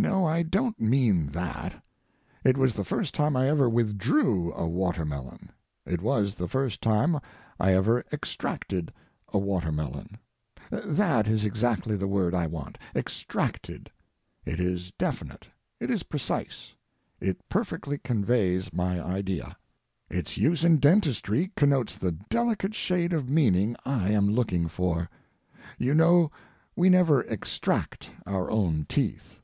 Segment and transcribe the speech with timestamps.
[0.00, 1.82] No, I don't mean that.
[2.44, 5.50] It was the first time I ever withdrew a watermelon.
[5.84, 7.18] It was the first time
[7.58, 8.92] I ever extracted
[9.32, 10.16] a watermelon.
[10.70, 13.90] That is exactly the word I want—"extracted."
[14.46, 15.48] It is definite.
[15.80, 16.74] It is precise.
[17.20, 19.56] It perfectly conveys my idea.
[20.08, 25.10] Its use in dentistry connotes the delicate shade of meaning I am looking for.
[25.76, 26.30] You know
[26.76, 29.40] we never extract our own teeth.